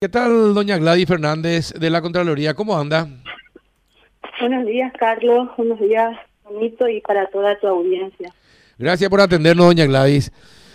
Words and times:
¿Qué 0.00 0.08
tal, 0.08 0.54
doña 0.54 0.78
Gladys 0.78 1.08
Fernández 1.08 1.72
de 1.72 1.90
la 1.90 2.00
Contraloría? 2.00 2.54
¿Cómo 2.54 2.78
anda? 2.78 3.08
Buenos 4.38 4.64
días, 4.64 4.92
Carlos. 4.96 5.48
Buenos 5.56 5.80
días, 5.80 6.16
bonito 6.44 6.88
y 6.88 7.00
para 7.00 7.28
toda 7.30 7.58
tu 7.58 7.66
audiencia. 7.66 8.32
Gracias 8.78 9.10
por 9.10 9.20
atendernos, 9.20 9.66
doña 9.66 9.86
Gladys. 9.86 10.30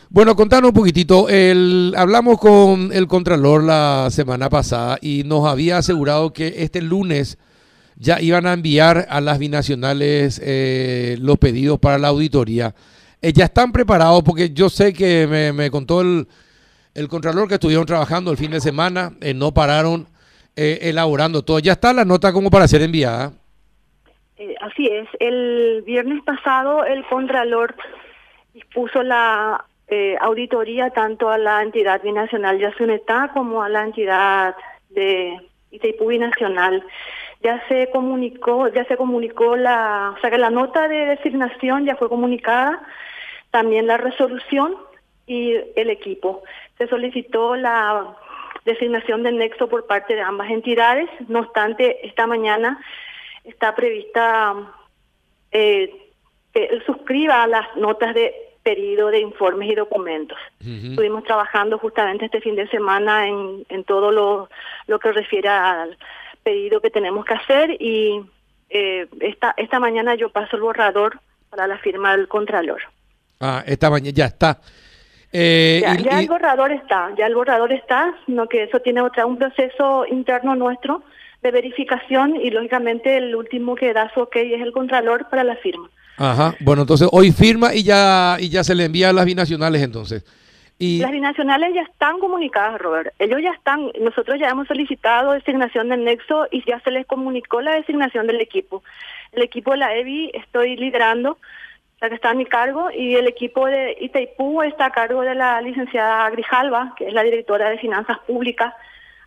Bueno, 0.10 0.36
contanos 0.36 0.72
un 0.72 0.76
poquitito. 0.76 1.30
El, 1.30 1.94
hablamos 1.96 2.38
con 2.38 2.92
el 2.92 3.08
Contralor 3.08 3.64
la 3.64 4.10
semana 4.12 4.50
pasada 4.50 4.98
y 5.02 5.24
nos 5.24 5.48
había 5.48 5.78
asegurado 5.78 6.34
que 6.34 6.56
este 6.58 6.82
lunes 6.82 7.38
ya 7.96 8.20
iban 8.20 8.46
a 8.46 8.52
enviar 8.52 9.08
a 9.10 9.22
las 9.22 9.40
binacionales 9.40 10.42
eh, 10.44 11.16
los 11.22 11.38
pedidos 11.38 11.80
para 11.80 11.98
la 11.98 12.10
auditoría. 12.10 12.76
Eh, 13.22 13.32
ya 13.32 13.46
están 13.46 13.72
preparados 13.72 14.22
porque 14.22 14.50
yo 14.50 14.70
sé 14.70 14.92
que 14.92 15.28
me, 15.28 15.54
me 15.54 15.72
contó 15.72 16.02
el 16.02 16.28
el 16.96 17.08
Contralor 17.08 17.48
que 17.48 17.56
estuvieron 17.56 17.86
trabajando 17.86 18.32
el 18.32 18.38
fin 18.38 18.52
de 18.52 18.60
semana, 18.60 19.14
eh, 19.22 19.34
no 19.34 19.52
pararon 19.52 20.08
eh, 20.56 20.80
elaborando 20.84 21.44
todo. 21.44 21.60
Ya 21.60 21.74
está 21.74 21.94
la 21.94 22.06
nota 22.06 22.32
como 22.32 22.50
para 22.50 22.68
ser 22.68 22.82
enviada. 22.82 23.32
Eh, 24.38 24.56
así 24.62 24.88
es. 24.88 25.08
El 25.20 25.84
viernes 25.86 26.22
pasado 26.24 26.86
el 26.86 27.04
Contralor 27.06 27.76
dispuso 28.54 29.04
la 29.04 29.66
auditoría 30.22 30.90
tanto 30.90 31.30
a 31.30 31.38
la 31.38 31.62
entidad 31.62 32.02
binacional 32.02 32.58
Yasunetá 32.58 33.30
como 33.32 33.62
a 33.62 33.70
la 33.70 33.84
entidad 33.84 34.56
de 34.90 35.38
Itaipú 35.70 36.08
Binacional. 36.08 36.84
Ya 37.44 37.62
se 37.68 37.92
comunicó, 37.92 38.70
ya 38.70 38.86
se 38.86 38.98
comunicó 38.98 39.56
la, 39.56 40.16
o 40.18 40.20
sea 40.20 40.32
que 40.32 40.40
la 40.40 40.50
nota 40.50 40.88
de 40.88 41.06
designación 41.06 41.86
ya 41.86 41.96
fue 41.96 42.10
comunicada, 42.10 42.82
también 43.52 43.86
la 43.86 43.98
resolución 43.98 44.76
y 45.26 45.56
el 45.76 45.90
equipo 45.90 46.44
se 46.78 46.88
solicitó 46.88 47.56
la 47.56 48.16
designación 48.66 49.24
del 49.24 49.38
nexo 49.38 49.68
por 49.68 49.86
parte 49.86 50.16
de 50.16 50.22
ambas 50.22 50.50
entidades. 50.50 51.10
No 51.28 51.40
obstante, 51.40 52.06
esta 52.06 52.28
mañana 52.28 52.80
está 53.44 53.76
prevista 53.76 54.56
eh, 55.52 55.94
que 56.54 56.66
él 56.66 56.84
suscriba 56.86 57.46
las 57.48 57.76
notas 57.76 58.14
de 58.14 58.34
pedido 58.64 59.10
de 59.10 59.20
informes 59.20 59.70
y 59.70 59.76
documentos. 59.76 60.38
Estuvimos 60.62 61.26
trabajando 61.26 61.78
justamente 61.78 62.26
este 62.26 62.40
fin 62.40 62.56
de 62.56 62.68
semana 62.70 63.28
en, 63.28 63.66
en 63.68 63.84
todo 63.84 64.12
lo, 64.12 64.50
lo 64.88 65.00
que 65.00 65.12
refiere 65.12 65.50
al 65.50 65.98
pedido 66.44 66.80
que 66.80 66.90
tenemos 66.90 67.26
que 67.26 67.34
hacer 67.34 67.72
y 67.72 68.22
eh, 68.70 69.08
esta, 69.20 69.54
esta 69.58 69.80
mañana 69.80 70.16
yo 70.16 70.30
paso 70.30 70.56
el 70.56 70.62
borrador 70.62 71.20
para 71.50 71.68
la 71.68 71.78
firma 71.78 72.16
del 72.16 72.28
Contralor. 72.28 72.82
Ah, 73.40 73.64
esta 73.68 73.90
mañana 73.90 74.12
ya 74.16 74.26
está. 74.26 74.60
Eh, 75.36 75.82
ya, 76.04 76.20
el 76.20 76.28
borrador 76.28 76.72
está, 76.72 77.10
ya 77.18 77.26
el 77.26 77.34
borrador 77.34 77.72
está, 77.72 78.14
sino 78.28 78.48
que 78.48 78.64
eso 78.64 78.80
tiene 78.82 79.02
otra 79.02 79.26
un 79.26 79.38
proceso 79.38 80.06
interno 80.08 80.56
nuestro 80.56 81.04
de 81.42 81.50
verificación 81.50 82.36
y 82.36 82.52
lógicamente 82.52 83.18
el 83.18 83.36
último 83.36 83.76
que 83.76 83.94
da 83.94 84.12
su 84.14 84.22
ok 84.22 84.36
es 84.36 84.62
el 84.62 84.72
contralor 84.72 85.28
para 85.30 85.44
la 85.44 85.56
firma. 85.56 85.90
Ajá, 86.18 86.54
bueno, 86.60 86.84
entonces 86.84 87.10
hoy 87.12 87.32
firma 87.32 87.74
y 87.74 87.84
ya 87.84 88.38
y 88.40 88.50
ya 88.50 88.64
se 88.64 88.76
le 88.76 88.86
envía 88.86 89.10
a 89.10 89.14
las 89.14 89.26
binacionales 89.26 89.82
entonces. 89.82 90.24
Y... 90.78 91.00
Las 91.00 91.12
binacionales 91.12 91.74
ya 91.74 91.82
están 91.82 92.20
comunicadas, 92.20 92.80
Robert. 92.80 93.14
Ellos 93.18 93.42
ya 93.42 93.52
están, 93.52 93.92
nosotros 94.02 94.40
ya 94.40 94.50
hemos 94.50 94.68
solicitado 94.68 95.32
designación 95.32 95.90
del 95.90 96.04
nexo 96.04 96.48
y 96.52 96.64
ya 96.66 96.80
se 96.82 96.92
les 96.92 97.08
comunicó 97.08 97.62
la 97.62 97.74
designación 97.74 98.28
del 98.28 98.40
equipo. 98.40 98.84
El 99.32 99.44
equipo 99.44 99.72
de 99.72 99.78
la 99.78 99.96
EBI 99.96 100.32
estoy 100.34 100.76
liderando 100.76 101.38
que 102.10 102.16
está 102.16 102.32
a 102.32 102.34
mi 102.34 102.46
cargo, 102.46 102.90
y 102.92 103.16
el 103.16 103.28
equipo 103.28 103.66
de 103.68 103.98
Itaipú 104.00 104.62
está 104.64 104.88
a 104.88 104.92
cargo 104.92 105.22
de 105.22 105.36
la 105.36 105.62
licenciada 105.62 106.30
Grijalva, 106.30 106.94
que 106.98 107.08
es 107.08 107.14
la 107.14 107.24
directora 107.24 107.70
de 107.70 107.78
Finanzas 107.78 108.20
Públicas, 108.28 108.74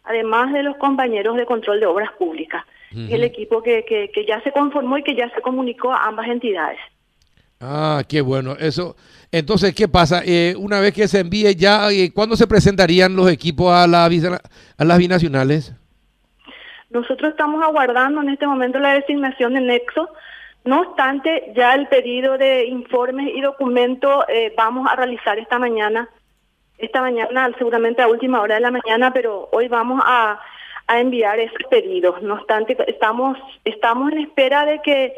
además 0.05 0.53
de 0.53 0.63
los 0.63 0.77
compañeros 0.77 1.37
de 1.37 1.47
control 1.47 1.81
de 1.81 1.87
obras 1.87 2.13
públicas. 2.13 2.65
el 2.93 3.25
equipo 3.25 3.63
que, 3.63 3.85
que, 3.85 4.25
ya 4.27 4.41
se 4.43 4.53
conformó 4.53 4.97
y 4.97 5.03
que 5.03 5.15
ya 5.15 5.29
se 5.31 5.43
comunicó 5.43 5.93
a 5.93 6.07
ambas 6.07 6.29
entidades. 6.29 6.79
Ah, 7.61 8.03
qué 8.09 8.21
bueno. 8.21 8.53
Eso. 8.59 8.97
Entonces, 9.33 9.75
¿qué 9.75 9.89
pasa? 9.89 10.23
Eh, 10.25 10.55
una 10.57 10.81
vez 10.81 10.95
que 10.95 11.09
se 11.09 11.21
envíe 11.21 11.55
ya, 11.55 11.91
eh, 11.91 12.13
¿cuándo 12.15 12.37
se 12.37 12.47
presentarían 12.47 13.17
los 13.17 13.31
equipos 13.31 13.73
a, 13.73 13.87
la, 13.87 14.05
a 14.07 14.85
las 14.85 14.99
binacionales? 14.99 15.75
Nosotros 16.91 17.31
estamos 17.31 17.63
aguardando 17.63 18.23
en 18.23 18.31
este 18.31 18.47
momento 18.47 18.79
la 18.79 18.95
designación 18.95 19.55
de 19.55 19.61
Nexo 19.61 20.09
no 20.67 20.81
obstante, 20.81 21.53
ya 21.55 21.75
el 21.75 21.87
pedido 21.89 22.37
de 22.37 22.67
informes 22.67 23.29
y 23.35 23.41
documentos 23.41 24.25
eh, 24.29 24.53
vamos 24.57 24.87
a 24.91 24.97
realizar 24.97 25.39
esta 25.39 25.59
mañana, 25.59 26.09
esta 26.79 27.01
mañana 27.01 27.51
seguramente 27.57 28.03
a 28.03 28.09
última 28.09 28.41
hora 28.41 28.57
de 28.57 28.61
la 28.61 28.71
mañana, 28.71 29.13
pero 29.13 29.49
hoy 29.53 29.69
vamos 29.69 30.03
a, 30.05 30.41
enviar 30.89 31.41
esos 31.41 31.59
pedidos. 31.69 32.23
No 32.23 32.35
obstante, 32.35 32.77
estamos 32.87 33.37
estamos 33.65 34.13
en 34.13 34.19
espera 34.19 34.65
de 34.65 34.81
que 34.83 35.15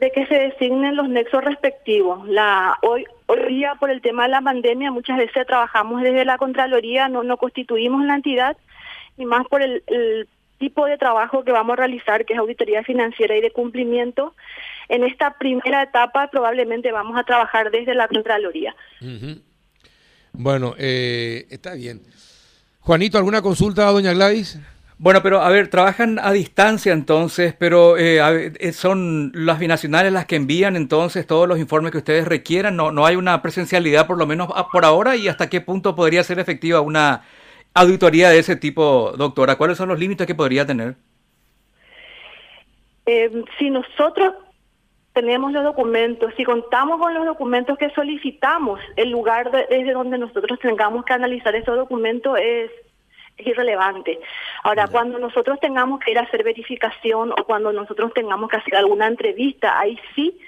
de 0.00 0.10
que 0.10 0.26
se 0.26 0.34
designen 0.34 0.96
los 0.96 1.08
nexos 1.08 1.44
respectivos. 1.44 2.26
La 2.26 2.76
hoy 2.82 3.04
hoy 3.26 3.44
día 3.46 3.76
por 3.78 3.90
el 3.90 4.00
tema 4.00 4.24
de 4.24 4.30
la 4.30 4.40
pandemia 4.40 4.90
muchas 4.90 5.18
veces 5.18 5.46
trabajamos 5.46 6.02
desde 6.02 6.24
la 6.24 6.38
contraloría, 6.38 7.08
no 7.08 7.22
no 7.22 7.36
constituimos 7.36 8.04
la 8.04 8.16
entidad 8.16 8.56
y 9.16 9.26
más 9.26 9.46
por 9.46 9.62
el 9.62 9.84
tipo 10.58 10.86
de 10.86 10.98
trabajo 10.98 11.44
que 11.44 11.52
vamos 11.52 11.74
a 11.74 11.76
realizar, 11.76 12.24
que 12.24 12.32
es 12.32 12.38
auditoría 12.38 12.82
financiera 12.82 13.36
y 13.36 13.40
de 13.40 13.50
cumplimiento, 13.50 14.34
en 14.88 15.04
esta 15.04 15.36
primera 15.38 15.82
etapa 15.82 16.28
probablemente 16.28 16.92
vamos 16.92 17.18
a 17.18 17.24
trabajar 17.24 17.70
desde 17.70 17.94
la 17.94 18.08
Contraloría. 18.08 18.74
Bueno, 20.32 20.74
eh, 20.78 21.46
está 21.50 21.74
bien. 21.74 22.02
Juanito, 22.80 23.18
¿alguna 23.18 23.42
consulta 23.42 23.88
a 23.88 23.92
doña 23.92 24.12
Gladys? 24.12 24.58
Bueno, 24.98 25.22
pero 25.22 25.42
a 25.42 25.50
ver, 25.50 25.68
trabajan 25.68 26.18
a 26.18 26.32
distancia 26.32 26.92
entonces, 26.92 27.54
pero 27.58 27.98
eh, 27.98 28.52
eh, 28.58 28.72
son 28.72 29.30
las 29.34 29.58
binacionales 29.58 30.10
las 30.12 30.24
que 30.24 30.36
envían 30.36 30.74
entonces 30.74 31.26
todos 31.26 31.46
los 31.46 31.58
informes 31.58 31.92
que 31.92 31.98
ustedes 31.98 32.26
requieran. 32.26 32.76
No, 32.76 32.92
no 32.92 33.04
hay 33.04 33.16
una 33.16 33.42
presencialidad 33.42 34.06
por 34.06 34.16
lo 34.16 34.26
menos 34.26 34.48
ah, 34.54 34.68
por 34.72 34.86
ahora 34.86 35.14
y 35.16 35.28
hasta 35.28 35.50
qué 35.50 35.60
punto 35.60 35.94
podría 35.94 36.24
ser 36.24 36.38
efectiva 36.38 36.80
una 36.80 37.24
auditoría 37.74 38.30
de 38.30 38.38
ese 38.38 38.56
tipo, 38.56 39.12
doctora? 39.18 39.56
¿Cuáles 39.56 39.76
son 39.76 39.90
los 39.90 39.98
límites 39.98 40.26
que 40.26 40.34
podría 40.34 40.66
tener? 40.66 40.96
Eh, 43.04 43.44
si 43.58 43.70
nosotros 43.70 44.34
tenemos 45.16 45.50
los 45.50 45.64
documentos, 45.64 46.34
si 46.36 46.44
contamos 46.44 47.00
con 47.00 47.14
los 47.14 47.24
documentos 47.24 47.78
que 47.78 47.88
solicitamos, 47.88 48.78
el 48.96 49.08
lugar 49.08 49.50
desde 49.50 49.92
donde 49.92 50.18
nosotros 50.18 50.58
tengamos 50.60 51.06
que 51.06 51.14
analizar 51.14 51.54
esos 51.56 51.74
documentos 51.74 52.38
es, 52.38 52.70
irrelevante. 53.38 54.18
Ahora, 54.62 54.88
cuando 54.88 55.18
nosotros 55.18 55.58
tengamos 55.60 56.00
que 56.00 56.10
ir 56.10 56.18
a 56.18 56.22
hacer 56.22 56.42
verificación 56.42 57.32
o 57.32 57.44
cuando 57.44 57.70
nosotros 57.72 58.12
tengamos 58.14 58.48
que 58.50 58.56
hacer 58.56 58.76
alguna 58.76 59.06
entrevista, 59.06 59.78
ahí 59.78 59.98
sí 60.14 60.38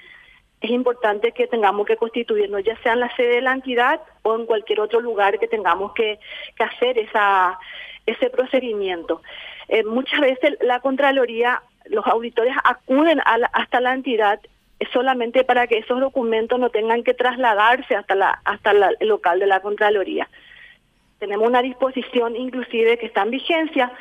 es 0.61 0.71
importante 0.71 1.31
que 1.31 1.47
tengamos 1.47 1.85
que 1.85 1.97
constituirnos, 1.97 2.63
ya 2.63 2.75
sea 2.81 2.93
en 2.93 3.01
la 3.01 3.15
sede 3.15 3.35
de 3.35 3.41
la 3.41 3.53
entidad 3.53 4.01
o 4.23 4.35
en 4.35 4.45
cualquier 4.47 4.81
otro 4.81 5.01
lugar 5.01 5.37
que 5.39 5.47
tengamos 5.47 5.93
que, 5.93 6.19
hacer 6.59 6.97
esa, 6.97 7.59
ese 8.05 8.29
procedimiento. 8.29 9.21
Eh, 9.67 9.83
muchas 9.83 10.19
veces 10.19 10.57
la 10.61 10.79
Contraloría, 10.79 11.61
los 11.85 12.05
auditores 12.07 12.55
acuden 12.63 13.19
hasta 13.53 13.81
la 13.81 13.93
entidad 13.93 14.39
solamente 14.93 15.43
para 15.43 15.67
que 15.67 15.79
esos 15.79 15.99
documentos 15.99 16.59
no 16.59 16.69
tengan 16.69 17.03
que 17.03 17.13
trasladarse 17.13 17.95
hasta, 17.95 18.15
la, 18.15 18.41
hasta 18.45 18.71
el 18.71 19.07
local 19.07 19.39
de 19.39 19.47
la 19.47 19.61
Contraloría. 19.61 20.29
Tenemos 21.19 21.47
una 21.47 21.61
disposición 21.61 22.35
inclusive 22.35 22.97
que 22.97 23.07
está 23.07 23.23
en 23.23 23.31
vigencia 23.31 23.91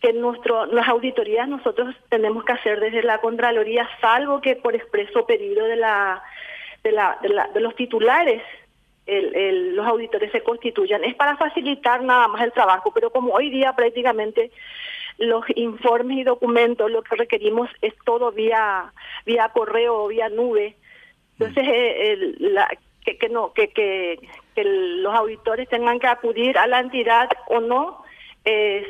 que 0.00 0.12
nuestro, 0.12 0.66
las 0.66 0.88
auditorías 0.88 1.48
nosotros 1.48 1.94
tenemos 2.08 2.44
que 2.44 2.52
hacer 2.52 2.80
desde 2.80 3.02
la 3.02 3.18
Contraloría, 3.18 3.88
salvo 4.00 4.40
que 4.40 4.56
por 4.56 4.74
expreso 4.74 5.26
pedido 5.26 5.64
de, 5.66 5.76
la, 5.76 6.22
de, 6.82 6.92
la, 6.92 7.18
de, 7.22 7.60
los 7.60 7.74
titulares 7.76 8.42
los 9.06 9.86
auditores 9.86 10.32
se 10.32 10.42
constituyan. 10.42 11.04
Es 11.04 11.14
para 11.14 11.36
facilitar 11.36 12.02
nada 12.02 12.26
más 12.26 12.42
el 12.42 12.50
trabajo, 12.50 12.90
pero 12.92 13.10
como 13.10 13.32
hoy 13.32 13.50
día 13.50 13.72
prácticamente 13.72 14.50
los 15.18 15.44
informes 15.54 16.18
y 16.18 16.24
documentos 16.24 16.90
lo 16.90 17.02
que 17.02 17.14
requerimos 17.14 17.70
es 17.80 17.94
todo 18.04 18.32
vía 18.32 18.92
vía 19.26 19.50
correo 19.50 20.04
o 20.04 20.08
vía 20.08 20.30
nube. 20.30 20.76
Entonces, 21.38 21.64
eh, 21.68 22.34
la, 22.38 22.68
que, 23.04 23.18
que, 23.18 23.28
no 23.28 23.52
que, 23.52 23.68
que, 23.68 24.18
que 24.54 24.64
los 24.64 25.14
auditores 25.14 25.68
tengan 25.68 25.98
que 25.98 26.06
acudir 26.06 26.56
a 26.56 26.66
la 26.66 26.80
entidad 26.80 27.28
o 27.48 27.60
no 27.60 28.02
es 28.44 28.86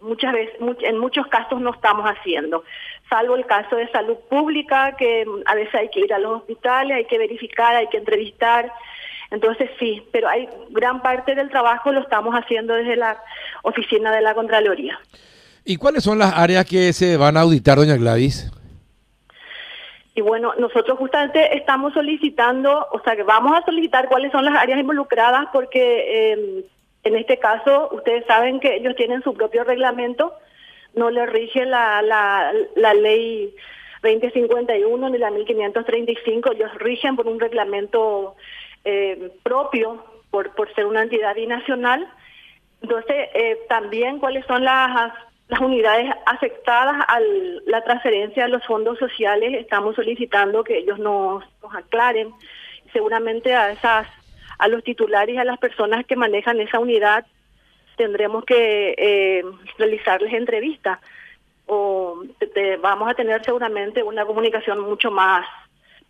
muchas 0.00 0.32
veces, 0.32 0.54
en 0.80 0.98
muchos 0.98 1.26
casos 1.28 1.60
no 1.60 1.70
estamos 1.70 2.06
haciendo, 2.06 2.64
salvo 3.08 3.36
el 3.36 3.46
caso 3.46 3.76
de 3.76 3.90
salud 3.90 4.16
pública, 4.28 4.94
que 4.96 5.24
a 5.46 5.54
veces 5.54 5.74
hay 5.74 5.88
que 5.88 6.00
ir 6.00 6.12
a 6.12 6.18
los 6.18 6.40
hospitales, 6.40 6.96
hay 6.96 7.04
que 7.06 7.18
verificar, 7.18 7.76
hay 7.76 7.88
que 7.88 7.98
entrevistar. 7.98 8.72
Entonces 9.30 9.70
sí, 9.78 10.04
pero 10.12 10.28
hay 10.28 10.48
gran 10.70 11.02
parte 11.02 11.34
del 11.34 11.48
trabajo 11.50 11.92
lo 11.92 12.00
estamos 12.00 12.34
haciendo 12.34 12.74
desde 12.74 12.96
la 12.96 13.20
oficina 13.62 14.12
de 14.12 14.20
la 14.20 14.34
Contraloría. 14.34 14.98
¿Y 15.64 15.76
cuáles 15.76 16.04
son 16.04 16.18
las 16.18 16.32
áreas 16.32 16.64
que 16.64 16.92
se 16.92 17.16
van 17.16 17.36
a 17.36 17.40
auditar, 17.40 17.76
doña 17.76 17.96
Gladys? 17.96 18.50
Y 20.16 20.22
bueno, 20.22 20.54
nosotros 20.58 20.98
justamente 20.98 21.54
estamos 21.58 21.92
solicitando, 21.92 22.88
o 22.90 23.00
sea, 23.00 23.14
que 23.14 23.22
vamos 23.22 23.54
a 23.54 23.62
solicitar 23.66 24.08
cuáles 24.08 24.32
son 24.32 24.46
las 24.46 24.56
áreas 24.56 24.80
involucradas 24.80 25.46
porque 25.52 26.32
eh, 26.32 26.64
En 27.04 27.14
este 27.14 27.38
caso, 27.38 27.90
ustedes 27.92 28.24
saben 28.26 28.58
que 28.58 28.74
ellos 28.76 28.96
tienen 28.96 29.22
su 29.22 29.34
propio 29.34 29.62
reglamento, 29.62 30.32
no 30.94 31.10
le 31.10 31.26
rige 31.26 31.66
la, 31.66 32.00
la, 32.02 32.52
la 32.74 32.94
ley 32.94 33.54
2051 34.02 35.10
ni 35.10 35.18
la 35.18 35.30
1535, 35.30 36.52
ellos 36.52 36.74
rigen 36.76 37.14
por 37.14 37.26
un 37.28 37.38
reglamento 37.38 38.34
eh, 38.84 39.30
propio, 39.42 40.02
por, 40.30 40.54
por 40.54 40.74
ser 40.74 40.86
una 40.86 41.02
entidad 41.02 41.34
binacional. 41.34 42.08
Entonces, 42.82 43.28
eh, 43.34 43.58
también 43.68 44.18
cuáles 44.18 44.46
son 44.46 44.64
las, 44.64 45.12
las 45.48 45.60
unidades 45.60 46.10
afectadas 46.26 46.96
a 47.06 47.18
la 47.66 47.82
transferencia 47.84 48.44
de 48.44 48.50
los 48.50 48.64
fondos 48.66 48.98
sociales, 48.98 49.54
estamos 49.54 49.94
solicitando 49.94 50.64
que 50.64 50.78
ellos 50.78 50.98
nos, 50.98 51.44
nos 51.62 51.74
aclaren. 51.74 52.32
Seguramente 52.92 53.54
a 53.54 53.70
esas 53.70 54.08
a 54.58 54.68
los 54.68 54.82
titulares 54.82 55.34
y 55.34 55.38
a 55.38 55.44
las 55.44 55.58
personas 55.58 56.06
que 56.06 56.16
manejan 56.16 56.60
esa 56.60 56.78
unidad 56.78 57.26
tendremos 57.96 58.44
que 58.44 58.94
eh, 58.96 59.44
realizarles 59.78 60.32
entrevistas 60.32 60.98
o 61.66 62.22
vamos 62.80 63.10
a 63.10 63.14
tener 63.14 63.44
seguramente 63.44 64.02
una 64.02 64.24
comunicación 64.24 64.80
mucho 64.80 65.10
más 65.10 65.46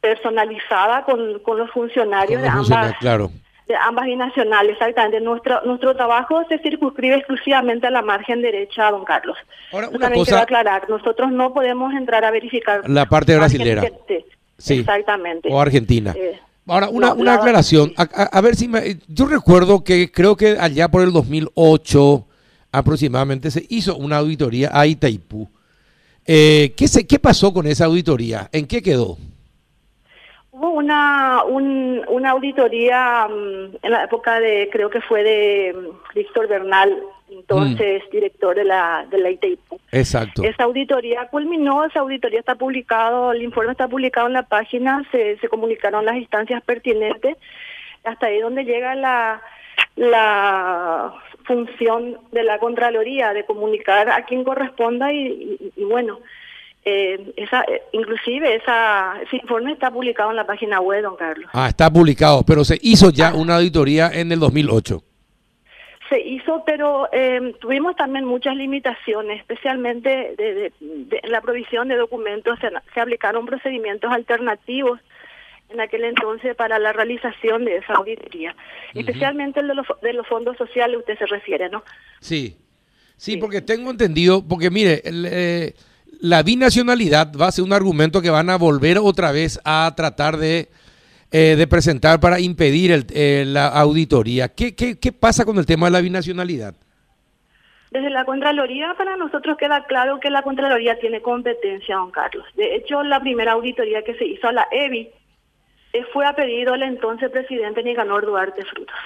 personalizada 0.01 1.05
con, 1.05 1.39
con 1.41 1.59
los 1.59 1.71
funcionarios 1.71 2.43
de 2.43 2.49
ambas 2.49 2.97
claro. 2.99 3.31
De 3.69 3.75
ambas 3.75 4.07
binacionales 4.07 4.73
exactamente 4.73 5.21
nuestro 5.21 5.61
nuestro 5.65 5.95
trabajo 5.97 6.43
se 6.49 6.59
circunscribe 6.61 7.17
exclusivamente 7.17 7.87
a 7.87 7.91
la 7.91 8.03
margen 8.03 8.41
derecha 8.43 8.91
don 8.91 9.05
Carlos 9.05 9.37
Ahora, 9.73 9.89
una 9.89 9.99
también 9.99 10.21
cosa- 10.21 10.31
quiero 10.31 10.43
aclarar 10.45 10.89
nosotros 10.89 11.33
no 11.33 11.53
podemos 11.53 11.93
entrar 11.95 12.25
a 12.25 12.31
verificar 12.31 12.89
La 12.89 13.07
parte 13.07 13.35
brasilera. 13.37 13.83
Sí. 14.59 14.79
exactamente 14.81 15.49
O 15.53 15.61
Argentina. 15.61 16.15
Eh, 16.17 16.39
Ahora, 16.69 16.89
una, 16.89 17.09
no, 17.09 17.15
una 17.17 17.35
la- 17.35 17.39
aclaración. 17.39 17.93
A, 17.97 18.03
a- 18.03 18.23
a 18.39 18.41
ver 18.41 18.57
si 18.57 18.67
me, 18.69 18.97
yo 19.07 19.27
recuerdo 19.27 19.85
que 19.85 20.11
creo 20.11 20.37
que 20.37 20.57
allá 20.59 20.89
por 20.89 21.03
el 21.03 21.13
2008 21.13 22.27
aproximadamente 22.73 23.51
se 23.51 23.65
hizo 23.69 23.97
una 23.97 24.17
auditoría 24.19 24.71
a 24.73 24.87
Itaipú. 24.87 25.49
Eh, 26.27 26.75
¿qué, 26.77 26.89
se, 26.89 27.07
¿Qué 27.07 27.19
pasó 27.21 27.53
con 27.53 27.67
esa 27.67 27.85
auditoría? 27.85 28.49
¿En 28.53 28.67
qué 28.67 28.83
quedó? 28.83 29.17
Una, 30.71 31.43
un- 31.45 32.03
una 32.09 32.31
auditoría 32.31 33.27
mm, 33.29 33.77
en 33.83 33.91
la 33.93 34.05
época 34.05 34.41
de, 34.41 34.69
creo 34.73 34.91
que 34.91 35.01
fue 35.01 35.23
de 35.23 35.75
mm, 35.75 36.15
Víctor 36.15 36.49
Bernal, 36.49 36.97
entonces 37.31 38.03
director 38.13 38.55
de 38.55 38.65
la, 38.65 39.05
de 39.11 39.19
la 39.19 39.31
ITIPU. 39.31 39.79
Exacto. 39.93 40.43
Esa 40.45 40.65
auditoría 40.65 41.27
culminó, 41.29 41.85
esa 41.85 42.01
auditoría 42.01 42.39
está 42.41 42.55
publicado, 42.55 43.33
el 43.33 43.43
informe 43.43 43.73
está 43.73 43.89
publicado 43.89 44.27
en 44.29 44.33
la 44.35 44.45
página, 44.45 45.03
se, 45.11 45.37
se 45.39 45.49
comunicaron 45.49 46.05
las 46.05 46.17
instancias 46.17 46.63
pertinentes, 46.63 47.37
hasta 48.05 48.27
ahí 48.27 48.41
donde 48.41 48.65
llega 48.65 48.95
la, 48.95 49.43
la 49.97 51.13
función 51.45 52.19
de 52.33 52.43
la 52.45 52.59
Contraloría, 52.59 53.33
de 53.33 53.45
comunicar 53.45 54.09
a 54.11 54.25
quien 54.25 54.45
corresponda 54.45 55.13
y, 55.13 55.27
y- 55.27 55.73
y 55.77 55.85
bueno, 55.85 56.21
eh, 56.89 57.33
esa, 57.37 57.63
eh, 57.65 57.83
inclusive 57.93 58.55
esa, 58.55 59.21
ese 59.21 59.37
informe 59.39 59.73
está 59.73 59.91
publicado 59.91 60.31
en 60.31 60.37
la 60.37 60.47
página 60.47 60.81
web, 60.81 61.03
don 61.03 61.17
Carlos. 61.17 61.51
Ah, 61.53 61.69
está 61.69 61.91
publicado, 61.93 62.45
pero 62.47 62.65
se 62.65 62.79
hizo 62.81 63.11
ya 63.11 63.35
una 63.35 63.57
auditoría 63.57 64.09
en 64.15 64.31
el 64.31 64.39
2008. 64.39 65.03
Se 66.09 66.21
hizo, 66.21 66.63
pero 66.65 67.09
eh, 67.13 67.53
tuvimos 67.61 67.97
también 67.97 68.25
muchas 68.25 68.55
limitaciones, 68.55 69.41
especialmente 69.41 70.35
de, 70.39 70.55
de- 70.55 70.73
de- 70.81 71.21
en 71.21 71.33
la 71.33 71.41
provisión 71.41 71.89
de 71.89 71.97
documentos. 71.97 72.57
Se, 72.61 72.69
se 72.95 73.01
aplicaron 73.01 73.45
procedimientos 73.45 74.13
alternativos 74.13 75.01
en 75.69 75.81
aquel 75.81 76.05
entonces 76.05 76.55
para 76.55 76.79
la 76.79 76.93
realización 76.93 77.65
de 77.65 77.79
esa 77.79 77.95
auditoría, 77.95 78.55
especialmente 78.95 79.59
el 79.59 79.67
de 79.67 79.75
los, 79.75 79.87
de 80.01 80.13
los 80.13 80.25
fondos 80.29 80.57
sociales, 80.57 80.97
usted 80.99 81.19
se 81.19 81.27
refiere, 81.27 81.69
¿no? 81.69 81.83
Sí. 82.21 82.57
Sí, 83.17 83.33
Sí. 83.33 83.37
porque 83.39 83.61
tengo 83.63 83.91
entendido, 83.91 84.47
porque 84.47 84.71
mire, 84.71 85.01
el, 85.05 85.27
eh, 85.29 85.75
la 86.21 86.43
binacionalidad 86.43 87.33
va 87.41 87.49
a 87.49 87.53
ser 87.53 87.65
un 87.65 87.73
argumento 87.73 88.23
que 88.23 88.31
van 88.31 88.51
a 88.51 88.57
volver 88.57 88.99
otra 88.99 89.33
vez 89.33 89.61
a 89.65 89.93
tratar 89.97 90.37
de, 90.39 90.69
eh, 91.31 91.57
de 91.57 91.67
presentar 91.67 92.21
para 92.21 92.41
impedir 92.41 92.91
el- 92.93 93.07
eh, 93.15 93.45
la 93.47 93.69
auditoría. 93.69 94.49
¿Qué, 94.49 94.75
qué, 94.75 94.99
¿Qué 94.99 95.13
pasa 95.13 95.45
con 95.45 95.59
el 95.59 95.67
tema 95.67 95.87
de 95.87 95.93
la 95.93 96.01
binacionalidad? 96.01 96.75
Desde 97.91 98.11
la 98.11 98.25
Contraloría, 98.25 98.95
para 98.99 99.17
nosotros 99.17 99.57
queda 99.57 99.85
claro 99.85 100.19
que 100.21 100.29
la 100.31 100.43
Contraloría 100.43 100.99
tiene 100.99 101.23
competencia, 101.23 101.97
don 101.97 102.11
Carlos. 102.11 102.45
De 102.57 102.75
hecho, 102.77 103.03
la 103.03 103.21
primera 103.21 103.53
auditoría 103.53 104.03
que 104.03 104.15
se 104.17 104.27
hizo 104.27 104.49
a 104.49 104.53
la 104.53 104.67
EBI 104.71 105.09
eh, 105.93 106.05
fue 106.13 106.27
a 106.27 106.35
pedido 106.35 106.73
del 106.73 106.83
entonces 106.83 107.31
presidente 107.31 107.83
Nicanor 107.83 108.27
Duarte 108.27 108.65
Frutos. 108.65 108.97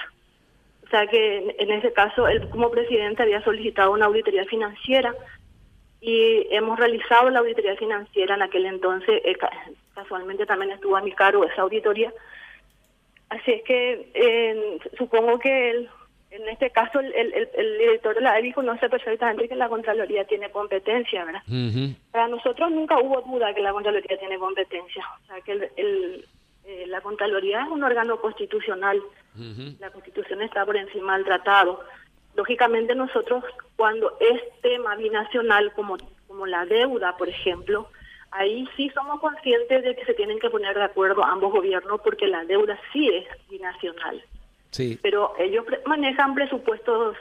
O 0.85 0.89
sea 0.89 1.07
que 1.07 1.55
en 1.59 1.71
ese 1.71 1.93
caso, 1.93 2.27
él 2.27 2.49
como 2.49 2.69
presidente 2.71 3.23
había 3.23 3.41
solicitado 3.43 3.91
una 3.91 4.07
auditoría 4.07 4.43
financiera 4.45 5.13
y 6.01 6.47
hemos 6.49 6.77
realizado 6.79 7.29
la 7.29 7.39
auditoría 7.39 7.75
financiera 7.77 8.35
en 8.35 8.41
aquel 8.41 8.65
entonces. 8.65 9.21
eh, 9.23 9.35
ca- 9.35 9.51
casualmente 9.93 10.45
también 10.47 10.71
estuvo 10.71 10.97
a 10.97 11.01
mi 11.01 11.11
cargo 11.11 11.45
esa 11.45 11.61
auditoría. 11.61 12.11
Así 13.29 13.51
es 13.51 13.63
que 13.63 14.09
eh, 14.13 14.79
supongo 14.97 15.39
que 15.39 15.69
él, 15.69 15.89
en 16.31 16.47
este 16.49 16.71
caso 16.71 16.99
el, 16.99 17.13
el- 17.13 17.33
el- 17.33 17.49
el 17.53 17.77
director 17.77 18.15
de 18.15 18.21
la 18.21 18.37
EBI 18.39 18.51
conoce 18.51 18.89
perfectamente 18.89 19.47
que 19.47 19.55
la 19.55 19.69
Contraloría 19.69 20.25
tiene 20.25 20.49
competencia, 20.49 21.23
¿verdad? 21.23 21.43
Para 22.11 22.27
nosotros 22.27 22.71
nunca 22.71 22.99
hubo 22.99 23.21
duda 23.21 23.53
que 23.53 23.61
la 23.61 23.71
Contraloría 23.73 24.17
tiene 24.17 24.37
competencia. 24.39 25.05
O 25.23 25.25
sea, 25.27 25.41
que 25.41 25.51
el, 25.53 25.69
el, 25.77 26.25
eh, 26.65 26.85
la 26.87 27.01
Contraloría 27.01 27.61
es 27.63 27.69
un 27.69 27.83
órgano 27.83 28.19
constitucional. 28.19 29.01
La 29.79 29.91
Constitución 29.91 30.41
está 30.41 30.65
por 30.65 30.75
encima 30.75 31.15
del 31.15 31.25
tratado. 31.25 31.83
Lógicamente 32.35 32.95
nosotros, 32.95 33.43
cuando 33.75 34.17
es 34.19 34.41
tema 34.61 34.95
binacional 34.95 35.71
como, 35.73 35.97
como 36.27 36.45
la 36.45 36.65
deuda, 36.65 37.17
por 37.17 37.29
ejemplo, 37.29 37.87
ahí 38.31 38.67
sí 38.77 38.89
somos 38.93 39.19
conscientes 39.19 39.83
de 39.83 39.95
que 39.95 40.05
se 40.05 40.13
tienen 40.13 40.39
que 40.39 40.49
poner 40.49 40.75
de 40.75 40.83
acuerdo 40.83 41.23
ambos 41.23 41.51
gobiernos 41.51 41.99
porque 42.01 42.27
la 42.27 42.45
deuda 42.45 42.79
sí 42.93 43.09
es 43.09 43.25
binacional. 43.49 44.23
Sí. 44.71 44.97
pero 45.01 45.33
ellos 45.37 45.65
pre- 45.65 45.81
manejan 45.85 46.33
presupuestos 46.33 47.17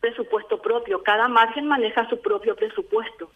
presupuesto 0.00 0.60
propio. 0.60 1.02
Cada 1.02 1.28
margen 1.28 1.66
maneja 1.66 2.06
su 2.10 2.20
propio 2.20 2.54
presupuesto. 2.56 3.30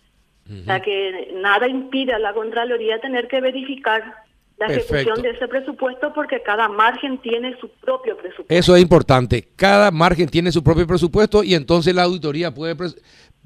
O 0.51 0.65
sea 0.65 0.81
que 0.81 1.31
nada 1.37 1.67
impide 1.67 2.13
a 2.13 2.19
la 2.19 2.35
contraloría 2.35 3.01
tener 3.01 3.29
que 3.29 3.41
verificar 3.41 4.24
la 4.57 4.67
Perfecto. 4.69 4.95
ejecución 4.95 5.23
de 5.23 5.31
ese 5.31 5.49
presupuesto 5.49 6.13
porque 6.15 6.41
cada 6.43 6.69
margen 6.69 7.19
tiene 7.19 7.57
su 7.61 7.69
propio 7.69 8.17
presupuesto 8.17 8.55
Eso 8.55 8.77
es 8.77 8.83
importante. 8.83 9.49
Cada 9.57 9.91
margen 9.91 10.29
tiene 10.29 10.53
su 10.53 10.63
propio 10.63 10.87
presupuesto 10.87 11.43
y 11.43 11.55
entonces 11.55 11.93
la 11.95 12.05
auditoría 12.05 12.55
puede, 12.55 12.77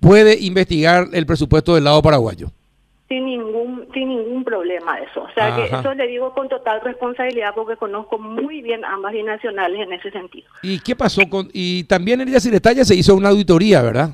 puede 0.00 0.38
investigar 0.38 1.06
el 1.12 1.24
presupuesto 1.24 1.74
del 1.74 1.84
lado 1.84 2.02
paraguayo. 2.02 2.50
sin 3.08 3.24
ningún 3.24 3.88
sin 3.94 4.10
ningún 4.10 4.44
problema 4.44 4.98
eso 4.98 5.22
o 5.22 5.30
sea 5.32 5.56
que 5.56 5.64
eso 5.64 5.94
le 5.94 6.06
digo 6.08 6.34
con 6.34 6.46
total 6.46 6.82
responsabilidad 6.82 7.54
porque 7.54 7.78
conozco 7.78 8.18
muy 8.18 8.60
bien 8.60 8.84
ambas 8.84 9.14
binacionales 9.14 9.80
en 9.80 9.94
ese 9.94 10.10
sentido 10.10 10.46
¿Y 10.62 10.78
qué 10.80 10.94
pasó 10.94 11.22
con.? 11.30 11.48
Y 11.54 11.84
también 11.84 12.20
en 12.20 12.28
Elías 12.28 12.42
Ciretalla 12.42 12.84
se 12.84 12.94
hizo 12.94 13.14
una 13.14 13.30
auditoría, 13.30 13.80
¿verdad? 13.80 14.10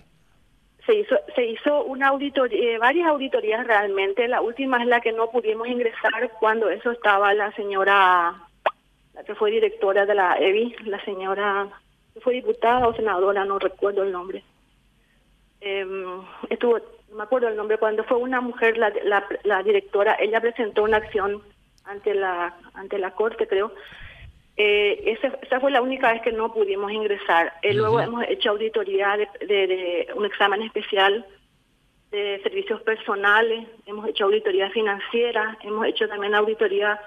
Se 0.86 0.94
hizo, 0.94 1.16
se 1.34 1.46
hizo 1.46 1.84
una 1.84 2.08
auditoría, 2.08 2.74
eh, 2.74 2.78
varias 2.78 3.08
auditorías 3.08 3.66
realmente. 3.66 4.28
La 4.28 4.40
última 4.40 4.82
es 4.82 4.86
la 4.86 5.00
que 5.00 5.12
no 5.12 5.30
pudimos 5.30 5.66
ingresar 5.66 6.30
cuando 6.38 6.68
eso 6.68 6.90
estaba 6.90 7.32
la 7.32 7.52
señora, 7.52 8.34
la 9.14 9.24
que 9.24 9.34
fue 9.34 9.50
directora 9.50 10.04
de 10.04 10.14
la 10.14 10.36
EBI, 10.38 10.76
la 10.84 11.02
señora, 11.04 11.68
que 12.12 12.20
fue 12.20 12.34
diputada 12.34 12.86
o 12.86 12.94
senadora, 12.94 13.44
no 13.44 13.58
recuerdo 13.58 14.02
el 14.02 14.12
nombre. 14.12 14.42
Em, 15.60 16.20
estuvo, 16.50 16.78
no 16.78 17.16
me 17.16 17.22
acuerdo 17.22 17.48
el 17.48 17.56
nombre, 17.56 17.78
cuando 17.78 18.04
fue 18.04 18.18
una 18.18 18.42
mujer 18.42 18.76
la, 18.76 18.92
la, 19.04 19.26
la 19.44 19.62
directora, 19.62 20.16
ella 20.20 20.40
presentó 20.40 20.82
una 20.82 20.98
acción 20.98 21.42
ante 21.84 22.14
la 22.14 22.54
ante 22.74 22.98
la 22.98 23.12
corte, 23.12 23.46
creo. 23.46 23.72
Eh, 24.56 25.02
esa, 25.06 25.28
esa 25.42 25.58
fue 25.60 25.70
la 25.72 25.82
única 25.82 26.12
vez 26.12 26.22
que 26.22 26.30
no 26.32 26.52
pudimos 26.52 26.92
ingresar. 26.92 27.54
Eh, 27.62 27.74
Luego 27.74 27.96
hemos 28.04 28.24
hecho 28.28 28.50
auditoría 28.50 29.16
de, 29.16 29.28
de- 29.46 29.66
de 29.66 30.08
un 30.14 30.24
examen 30.24 30.62
especial 30.62 31.26
de 32.12 32.40
servicios 32.44 32.80
personales, 32.82 33.66
hemos 33.86 34.06
hecho 34.08 34.24
auditoría 34.26 34.70
financiera, 34.70 35.58
hemos 35.62 35.86
hecho 35.86 36.08
también 36.08 36.34
auditoría 36.36 37.00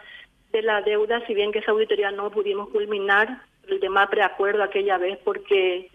de 0.52 0.62
la 0.62 0.82
deuda, 0.82 1.26
si 1.26 1.34
bien 1.34 1.52
que 1.54 1.60
esa 1.60 1.72
auditoría 1.72 2.12
no 2.12 2.30
pudimos 2.32 2.68
culminar 2.70 3.42
el 3.70 3.80
tema 3.80 4.10
preacuerdo 4.10 4.64
aquella 4.64 4.98
vez 4.98 5.18
porque 5.24 5.90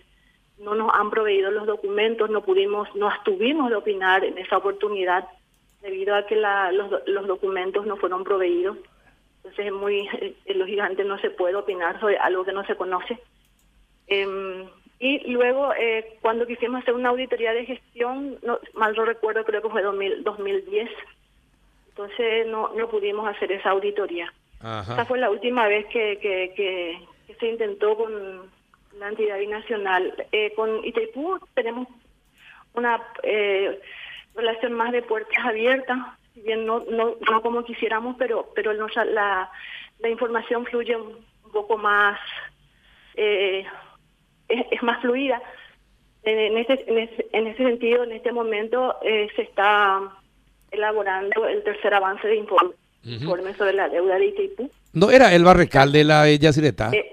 no 0.58 0.74
nos 0.74 0.90
han 0.94 1.10
proveído 1.10 1.50
los 1.50 1.66
documentos, 1.66 2.30
no 2.30 2.42
pudimos, 2.42 2.88
no 2.94 3.08
abstuvimos 3.08 3.68
de 3.68 3.76
opinar 3.76 4.24
en 4.24 4.38
esa 4.38 4.56
oportunidad 4.58 5.26
debido 5.82 6.14
a 6.14 6.26
que 6.26 6.36
la- 6.36 6.72
los, 6.72 6.90
los 7.06 7.26
documentos 7.26 7.84
no 7.84 7.96
fueron 7.96 8.24
proveídos. 8.24 8.78
Entonces 9.44 9.66
es 9.66 9.72
muy, 9.72 10.08
eh, 10.20 10.54
lógicamente 10.54 11.04
no 11.04 11.18
se 11.18 11.30
puede 11.30 11.54
opinar 11.56 11.98
sobre 12.00 12.18
algo 12.18 12.44
que 12.44 12.52
no 12.52 12.64
se 12.64 12.76
conoce. 12.76 13.18
Em, 14.06 14.68
y 14.98 15.18
luego, 15.32 15.74
eh, 15.74 16.16
cuando 16.20 16.46
quisimos 16.46 16.82
hacer 16.82 16.94
una 16.94 17.08
auditoría 17.08 17.52
de 17.52 17.66
gestión, 17.66 18.38
no, 18.42 18.60
mal 18.74 18.94
no 18.94 19.04
recuerdo, 19.04 19.44
creo 19.44 19.60
que 19.60 19.68
fue 19.68 19.82
2000, 19.82 20.22
2010, 20.22 20.88
entonces 21.88 22.46
no, 22.46 22.72
no 22.74 22.88
pudimos 22.88 23.28
hacer 23.28 23.50
esa 23.50 23.70
auditoría. 23.70 24.32
Esa 24.60 24.80
Ajá. 24.80 25.04
fue 25.06 25.18
la 25.18 25.28
última 25.28 25.66
vez 25.66 25.86
que, 25.86 26.18
que, 26.18 26.52
que, 26.54 27.00
que 27.26 27.34
se 27.34 27.48
intentó 27.48 27.96
con, 27.96 28.48
la 28.98 29.08
entidad 29.08 29.38
binacional. 29.38 30.26
Eh, 30.32 30.52
con 30.54 30.84
Itaipú 30.84 31.38
tenemos 31.54 31.88
una 32.74 33.02
eh, 33.22 33.80
relación 34.34 34.72
más 34.72 34.92
de 34.92 35.02
puertas 35.02 35.44
abiertas, 35.44 35.98
si 36.34 36.40
bien 36.40 36.66
no, 36.66 36.84
no, 36.90 37.16
no 37.30 37.42
como 37.42 37.64
quisiéramos, 37.64 38.16
pero, 38.18 38.50
pero 38.54 38.72
la, 38.72 39.50
la 39.98 40.08
información 40.08 40.64
fluye 40.66 40.96
un, 40.96 41.24
poco 41.52 41.76
más, 41.76 42.18
eh, 43.14 43.64
es, 44.48 44.82
más 44.82 45.00
fluida. 45.02 45.40
En, 46.22 46.56
ese, 46.56 46.84
en, 46.86 46.98
ese, 46.98 47.26
en 47.32 47.46
ese 47.48 47.64
sentido, 47.64 48.04
en 48.04 48.12
este 48.12 48.32
momento 48.32 48.96
eh, 49.02 49.28
se 49.36 49.42
está 49.42 50.00
elaborando 50.70 51.46
el 51.46 51.62
tercer 51.62 51.92
avance 51.92 52.26
de 52.26 52.36
informe, 52.36 52.72
informe 53.04 53.54
sobre 53.54 53.74
la 53.74 53.88
deuda 53.88 54.16
de 54.16 54.26
Itaipú. 54.26 54.70
¿No 54.94 55.10
era 55.10 55.34
el 55.34 55.44
barrecal 55.44 55.92
de 55.92 56.04
la 56.04 56.30
Yacireta? 56.30 56.90
Eh, 56.92 57.11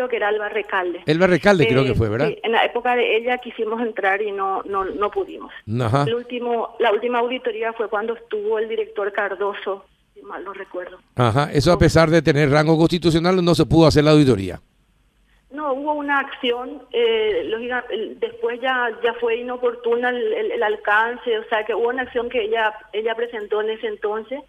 creo 0.00 0.08
que 0.08 0.16
era 0.16 0.28
Alba 0.28 0.48
Recalde. 0.48 1.02
El 1.04 1.20
Recalde 1.20 1.68
creo 1.68 1.84
que 1.84 1.94
fue, 1.94 2.08
¿verdad? 2.08 2.28
Sí, 2.28 2.38
en 2.42 2.52
la 2.52 2.64
época 2.64 2.96
de 2.96 3.16
ella 3.16 3.36
quisimos 3.38 3.80
entrar 3.82 4.22
y 4.22 4.32
no 4.32 4.62
no, 4.62 4.84
no 4.84 5.10
pudimos. 5.10 5.52
Ajá. 5.80 6.04
El 6.06 6.14
último, 6.14 6.76
la 6.78 6.90
última 6.92 7.18
auditoría 7.18 7.72
fue 7.74 7.88
cuando 7.88 8.14
estuvo 8.14 8.58
el 8.58 8.68
director 8.68 9.12
Cardoso, 9.12 9.84
si 10.14 10.22
mal 10.22 10.42
no 10.42 10.54
recuerdo. 10.54 10.98
Ajá, 11.16 11.50
eso 11.52 11.72
a 11.72 11.78
pesar 11.78 12.08
de 12.08 12.22
tener 12.22 12.50
rango 12.50 12.78
constitucional 12.78 13.44
no 13.44 13.54
se 13.54 13.66
pudo 13.66 13.86
hacer 13.86 14.04
la 14.04 14.12
auditoría. 14.12 14.60
No, 15.50 15.72
hubo 15.72 15.92
una 15.94 16.20
acción, 16.20 16.82
eh, 16.92 17.44
después 18.20 18.60
ya 18.60 18.88
ya 19.02 19.12
fue 19.14 19.36
inoportuna 19.36 20.10
el, 20.10 20.52
el, 20.52 20.62
alcance, 20.62 21.38
o 21.38 21.44
sea 21.48 21.64
que 21.64 21.74
hubo 21.74 21.88
una 21.88 22.02
acción 22.02 22.30
que 22.30 22.44
ella 22.44 22.72
ella 22.92 23.14
presentó 23.16 23.60
en 23.60 23.70
ese 23.70 23.88
entonces 23.88 24.40
eh, 24.40 24.46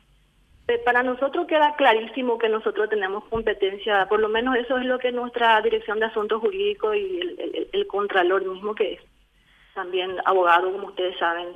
para 0.79 1.03
nosotros 1.03 1.47
queda 1.47 1.75
clarísimo 1.75 2.37
que 2.37 2.49
nosotros 2.49 2.89
tenemos 2.89 3.23
competencia, 3.25 4.07
por 4.07 4.19
lo 4.19 4.29
menos 4.29 4.55
eso 4.55 4.77
es 4.77 4.85
lo 4.85 4.99
que 4.99 5.11
nuestra 5.11 5.61
Dirección 5.61 5.99
de 5.99 6.05
Asuntos 6.05 6.41
Jurídicos 6.41 6.95
y 6.95 7.19
el, 7.71 7.87
Contralor 7.87 8.45
mismo, 8.45 8.73
que 8.73 8.93
es 8.93 9.01
también 9.73 10.17
abogado, 10.25 10.71
como 10.71 10.87
ustedes 10.87 11.17
saben. 11.17 11.47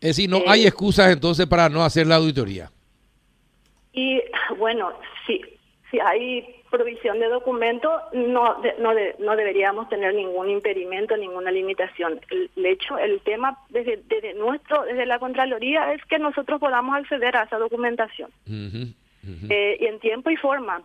Es 0.00 0.16
decir, 0.16 0.30
no 0.30 0.42
hay 0.46 0.64
eh, 0.64 0.68
excusas 0.68 1.12
entonces 1.12 1.46
para 1.46 1.68
no 1.68 1.82
hacer 1.84 2.06
la 2.06 2.16
auditoría. 2.16 2.70
Y 3.92 4.22
bueno, 4.56 4.92
sí, 5.26 5.40
si 5.90 5.98
hay 6.00 6.57
provisión 6.70 7.18
de 7.18 7.28
documentos, 7.28 7.92
no, 8.12 8.56
no, 8.78 8.92
no 9.18 9.36
deberíamos 9.36 9.88
tener 9.88 10.14
ningún 10.14 10.50
impedimento, 10.50 11.16
ninguna 11.16 11.50
limitación. 11.50 12.20
El, 12.30 12.66
hecho, 12.66 12.98
el 12.98 13.20
tema 13.20 13.58
desde, 13.68 14.02
desde, 14.08 14.34
nuestro, 14.34 14.84
desde 14.84 15.06
la 15.06 15.18
Contraloría 15.18 15.92
es 15.92 16.04
que 16.04 16.18
nosotros 16.18 16.60
podamos 16.60 16.96
acceder 16.96 17.36
a 17.36 17.44
esa 17.44 17.58
documentación. 17.58 18.30
Eh, 18.46 19.76
y 19.80 19.86
en 19.86 19.98
tiempo 20.00 20.30
y 20.30 20.36
forma. 20.36 20.82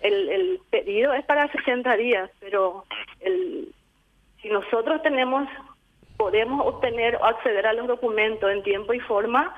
El, 0.00 0.28
el 0.28 0.60
pedido 0.70 1.12
es 1.14 1.24
para 1.24 1.50
60 1.50 1.96
días, 1.96 2.30
pero 2.40 2.84
el, 3.20 3.72
si 4.42 4.48
nosotros 4.48 5.00
tenemos, 5.02 5.48
podemos 6.16 6.66
obtener 6.66 7.16
o 7.16 7.24
acceder 7.24 7.66
a 7.66 7.72
los 7.72 7.86
documentos 7.86 8.50
en 8.50 8.62
tiempo 8.62 8.92
y 8.92 9.00
forma, 9.00 9.54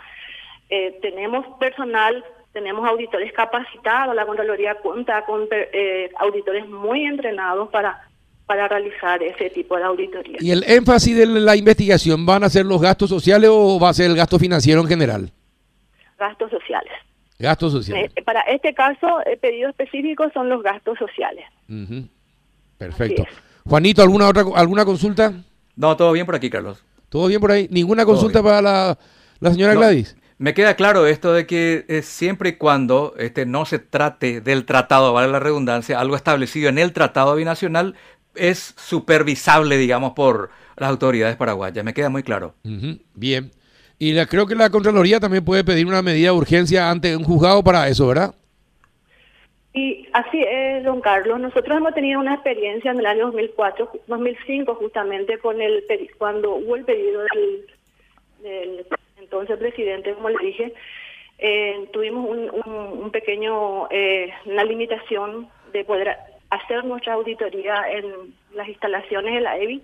eh, 0.69 0.99
tenemos 1.03 1.47
personal 1.59 2.25
tenemos 2.55 2.89
auditores 2.89 3.33
capacitados, 3.33 4.15
la 4.15 4.25
Contraloría 4.25 4.77
cuenta 4.77 5.25
con 5.27 5.47
eh, 5.51 6.09
auditores 6.19 6.67
muy 6.69 7.05
entrenados 7.05 7.69
para, 7.69 8.09
para 8.47 8.69
realizar 8.69 9.23
ese 9.23 9.51
tipo 9.51 9.77
de 9.77 9.83
auditoría. 9.83 10.39
¿Y 10.41 10.53
el 10.53 10.63
énfasis 10.67 11.17
de 11.17 11.27
la 11.27 11.57
investigación 11.57 12.25
van 12.25 12.45
a 12.45 12.49
ser 12.49 12.65
los 12.65 12.81
gastos 12.81 13.11
sociales 13.11 13.51
o 13.53 13.79
va 13.81 13.89
a 13.89 13.95
ser 13.95 14.07
el 14.11 14.17
gasto 14.17 14.39
financiero 14.39 14.81
en 14.81 14.87
general? 14.87 15.33
Gastos 16.17 16.51
sociales. 16.53 16.93
Gastos 17.41 17.73
sociales. 17.73 18.13
Eh, 18.15 18.23
para 18.23 18.41
este 18.43 18.73
caso, 18.73 19.21
el 19.27 19.37
pedido 19.39 19.69
específico 19.69 20.31
son 20.33 20.49
los 20.49 20.63
gastos 20.63 20.97
sociales. 20.97 21.45
Perfecto. 22.79 23.27
Juanito, 23.69 24.01
¿alguna 24.01 24.29
otra 24.29 24.45
alguna 24.55 24.85
consulta? 24.85 25.33
No, 25.75 25.97
todo 25.97 26.13
bien 26.13 26.25
por 26.25 26.37
aquí, 26.37 26.49
Carlos. 26.49 26.85
¿Todo 27.09 27.27
bien 27.27 27.41
por 27.41 27.51
ahí? 27.51 27.67
¿Ninguna 27.71 28.05
consulta 28.05 28.43
para 28.45 28.63
la, 28.63 28.99
la 29.41 29.51
señora 29.51 29.75
Gladys? 29.75 30.17
Me 30.39 30.53
queda 30.53 30.75
claro 30.75 31.07
esto 31.07 31.33
de 31.33 31.47
que 31.47 31.85
eh, 31.89 32.03
siempre 32.03 32.51
y 32.51 32.53
cuando 32.55 33.15
este, 33.19 33.47
no 33.47 33.67
se 33.67 33.79
trate 33.79 34.41
del 34.41 34.65
tratado, 34.65 35.13
vale 35.13 35.31
la 35.31 35.39
redundancia, 35.39 36.01
algo 36.01 36.17
establecido 36.17 36.69
en 36.69 36.79
el 36.79 36.93
tratado 36.93 37.37
binacional 37.37 37.95
es 38.35 38.75
supervisable, 38.77 39.77
digamos, 39.77 40.13
por 40.15 40.51
las 40.77 40.91
autoridades 40.91 41.37
paraguayas. 41.37 41.85
Me 41.85 41.95
queda 41.95 42.09
muy 42.09 42.23
claro. 42.23 42.55
Bien. 43.15 43.51
Y 43.99 44.13
la, 44.13 44.27
creo 44.27 44.47
que 44.47 44.57
la 44.57 44.71
Contraloría 44.71 45.21
también 45.21 45.45
puede 45.45 45.63
pedir 45.63 45.87
una 45.87 46.03
medida 46.03 46.31
de 46.31 46.37
urgencia 46.37 46.91
ante 46.91 47.17
un 47.17 47.23
juzgado 47.23 47.63
para 47.63 47.89
eso, 47.89 48.09
¿verdad? 48.09 48.35
Y 49.73 50.09
así 50.13 50.41
es, 50.43 50.85
don 50.85 51.01
Carlos. 51.01 51.41
Nosotros 51.41 51.77
hemos 51.77 51.95
tenido 51.95 52.21
una 52.21 52.35
experiencia 52.35 52.91
en 52.91 52.99
el 52.99 53.07
año 53.07 53.27
2004, 53.27 53.91
2005 54.07 54.75
justamente, 54.77 55.39
con 55.39 55.61
el 55.61 55.85
cuando 56.19 56.57
hubo 56.57 56.77
el 56.77 56.85
pedido 56.85 57.23
del 57.23 57.67
entonces 59.45 59.59
presidente, 59.59 60.15
como 60.15 60.31
le 60.31 60.47
dije, 60.47 60.73
eh, 61.39 61.89
tuvimos 61.93 62.27
un, 62.27 63.11
pequeño, 63.11 63.89
eh, 63.91 64.33
una 64.47 64.65
limitación 64.65 65.49
de 65.73 65.85
poder 65.85 66.17
hacer 66.51 66.85
nuestra 66.85 67.15
auditoría 67.15 67.85
en 67.91 68.35
las 68.55 68.69
instalaciones 68.69 69.35
de 69.35 69.41
la 69.41 69.59
EBI. 69.59 69.83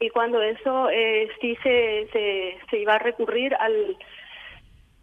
Y 0.00 0.08
cuando 0.08 0.40
eso 0.40 0.88
eh, 0.90 1.28
sí 1.40 1.56
se, 1.62 2.56
se, 2.70 2.78
iba 2.78 2.94
a 2.94 2.98
recurrir 2.98 3.54
al, 3.56 3.96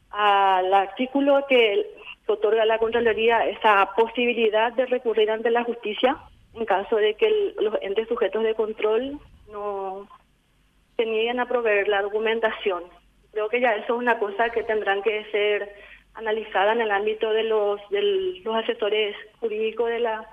al 0.10 0.74
artículo 0.74 1.46
que 1.48 1.86
otorga 2.26 2.66
la 2.66 2.80
Contraloría 2.80 3.46
esa 3.46 3.92
posibilidad 3.96 4.74
de 4.74 4.88
recurrir 4.88 5.30
ante 5.30 5.52
la 5.52 5.64
justicia 5.64 6.18
en 6.56 6.66
caso 6.66 6.96
de 6.96 7.14
que 7.14 7.54
los 7.62 7.76
entes 7.82 8.08
sujetos 8.08 8.44
de 8.44 8.56
control 8.56 9.20
no 9.52 10.08
tenían 10.96 11.40
a 11.40 11.46
proveer 11.46 11.88
la 11.88 12.02
documentación 12.02 12.84
creo 13.38 13.50
que 13.50 13.62
ya 13.62 13.76
eso 13.76 13.94
es 13.94 14.00
una 14.00 14.18
cosa 14.18 14.50
que 14.50 14.64
tendrán 14.64 15.04
que 15.04 15.24
ser 15.32 15.72
analizada 16.16 16.72
en 16.72 16.82
el 16.82 16.90
ámbito 16.90 17.32
de 17.32 17.44
los, 17.44 17.80
de 17.92 18.42
los 18.44 18.56
asesores 18.56 19.16
jurídicos 19.40 19.92
de 19.92 20.00
la, 20.00 20.26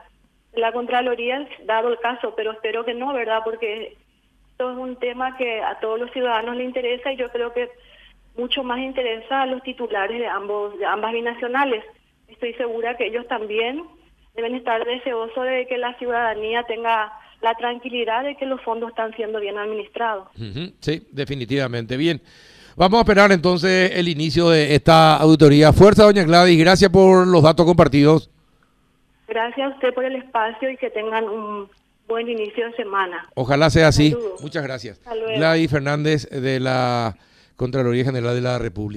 de 0.54 0.60
la 0.62 0.72
Contraloría, 0.72 1.46
dado 1.66 1.90
el 1.90 1.98
caso, 1.98 2.32
pero 2.34 2.52
espero 2.52 2.82
que 2.86 2.94
no, 2.94 3.12
¿verdad? 3.12 3.42
Porque 3.44 3.98
esto 4.52 4.72
es 4.72 4.78
un 4.78 4.96
tema 4.96 5.36
que 5.36 5.60
a 5.60 5.78
todos 5.80 6.00
los 6.00 6.10
ciudadanos 6.12 6.56
le 6.56 6.64
interesa 6.64 7.12
y 7.12 7.16
yo 7.16 7.28
creo 7.28 7.52
que 7.52 7.68
mucho 8.38 8.64
más 8.64 8.78
interesa 8.78 9.42
a 9.42 9.46
los 9.46 9.62
titulares 9.62 10.18
de 10.18 10.26
ambos 10.26 10.78
de 10.78 10.86
ambas 10.86 11.12
binacionales. 11.12 11.84
Estoy 12.28 12.54
segura 12.54 12.96
que 12.96 13.08
ellos 13.08 13.28
también 13.28 13.84
deben 14.34 14.54
estar 14.54 14.82
deseosos 14.82 15.44
de 15.44 15.66
que 15.66 15.76
la 15.76 15.92
ciudadanía 15.98 16.62
tenga 16.62 17.12
la 17.42 17.54
tranquilidad 17.54 18.24
de 18.24 18.36
que 18.36 18.46
los 18.46 18.62
fondos 18.62 18.88
están 18.88 19.14
siendo 19.14 19.40
bien 19.40 19.58
administrados. 19.58 20.28
Sí, 20.80 21.06
definitivamente. 21.12 21.98
Bien. 21.98 22.22
Vamos 22.76 22.98
a 22.98 23.02
esperar 23.02 23.30
entonces 23.30 23.92
el 23.94 24.08
inicio 24.08 24.48
de 24.48 24.74
esta 24.74 25.16
auditoría. 25.16 25.72
Fuerza, 25.72 26.04
doña 26.04 26.24
Gladys, 26.24 26.58
gracias 26.58 26.90
por 26.90 27.24
los 27.26 27.42
datos 27.42 27.64
compartidos. 27.64 28.30
Gracias 29.28 29.70
a 29.70 29.74
usted 29.74 29.94
por 29.94 30.04
el 30.04 30.16
espacio 30.16 30.68
y 30.70 30.76
que 30.76 30.90
tengan 30.90 31.24
un 31.24 31.68
buen 32.08 32.28
inicio 32.28 32.66
de 32.66 32.74
semana. 32.74 33.28
Ojalá 33.34 33.70
sea 33.70 33.88
así. 33.88 34.16
Muchas 34.40 34.64
gracias. 34.64 35.00
Gladys 35.36 35.70
Fernández 35.70 36.28
de 36.28 36.58
la 36.58 37.16
Contraloría 37.56 38.04
General 38.04 38.34
de 38.34 38.40
la 38.40 38.58
República. 38.58 38.92